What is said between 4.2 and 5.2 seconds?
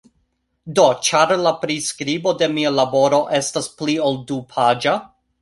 du-paĝa.